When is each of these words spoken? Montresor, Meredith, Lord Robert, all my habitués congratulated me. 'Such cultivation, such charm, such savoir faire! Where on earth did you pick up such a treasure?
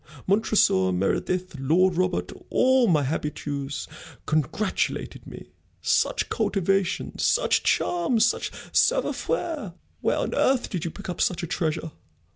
Montresor, 0.25 0.91
Meredith, 0.93 1.57
Lord 1.59 1.95
Robert, 1.95 2.31
all 2.49 2.87
my 2.87 3.03
habitués 3.03 3.87
congratulated 4.25 5.27
me. 5.27 5.51
'Such 5.79 6.27
cultivation, 6.27 7.19
such 7.19 7.61
charm, 7.61 8.19
such 8.19 8.49
savoir 8.75 9.13
faire! 9.13 9.73
Where 9.99 10.17
on 10.17 10.33
earth 10.33 10.71
did 10.71 10.85
you 10.85 10.89
pick 10.89 11.07
up 11.07 11.21
such 11.21 11.43
a 11.43 11.47
treasure? 11.47 11.91